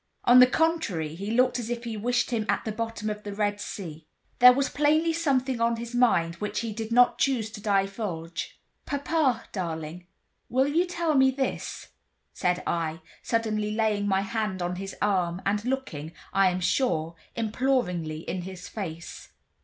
[0.25, 3.35] On the contrary, he looked as if he wished him at the bottom of the
[3.35, 4.07] Red Sea.
[4.39, 8.59] There was plainly something on his mind which he did not choose to divulge.
[8.87, 10.07] "Papa, darling,
[10.49, 11.89] will you tell me this?"
[12.33, 18.21] said I, suddenly laying my hand on his arm, and looking, I am sure, imploringly
[18.21, 19.29] in his face.